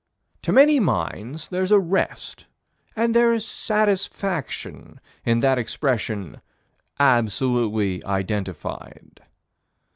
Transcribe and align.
To 0.41 0.51
many 0.51 0.79
minds 0.79 1.49
there's 1.49 1.71
rest 1.71 2.47
and 2.95 3.13
there's 3.13 3.45
satisfaction 3.45 4.99
in 5.25 5.41
that 5.41 5.59
expression 5.59 6.41
"absolutely 6.99 8.03
identified." 8.03 9.21